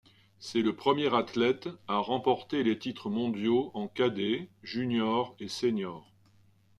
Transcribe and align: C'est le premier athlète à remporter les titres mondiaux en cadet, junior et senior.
C'est 0.39 0.63
le 0.63 0.75
premier 0.75 1.13
athlète 1.13 1.69
à 1.87 1.97
remporter 1.97 2.63
les 2.63 2.79
titres 2.79 3.11
mondiaux 3.11 3.69
en 3.75 3.87
cadet, 3.87 4.49
junior 4.63 5.35
et 5.39 5.47
senior. 5.47 6.11